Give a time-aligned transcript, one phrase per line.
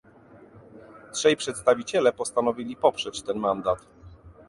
[1.13, 3.79] Trzej przedstawiciele postanowili poprzeć ten mandat